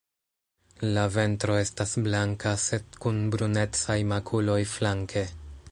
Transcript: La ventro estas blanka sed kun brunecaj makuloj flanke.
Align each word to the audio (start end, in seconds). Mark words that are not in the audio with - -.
La 0.95 1.03
ventro 1.15 1.57
estas 1.65 1.93
blanka 2.07 2.55
sed 2.65 2.99
kun 3.05 3.23
brunecaj 3.37 4.01
makuloj 4.15 4.61
flanke. 4.75 5.29